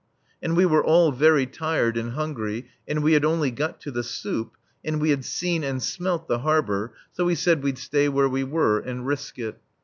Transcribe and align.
And 0.41 0.57
we 0.57 0.65
were 0.65 0.83
all 0.83 1.11
very 1.11 1.45
tired 1.45 1.95
and 1.95 2.13
hungry, 2.13 2.65
and 2.87 3.03
we 3.03 3.13
had 3.13 3.23
only 3.23 3.51
got 3.51 3.79
to 3.81 3.91
the 3.91 4.01
soup, 4.01 4.57
and 4.83 4.99
we 4.99 5.11
had 5.11 5.23
seen 5.23 5.63
(and 5.63 5.79
smelt) 5.79 6.27
the 6.27 6.39
harbour, 6.39 6.95
so 7.11 7.25
we 7.25 7.35
said 7.35 7.61
we'd 7.61 7.77
stay 7.77 8.09
where 8.09 8.27
we 8.27 8.43
were 8.43 8.79
and 8.79 9.05
risk 9.05 9.37
it. 9.37 9.59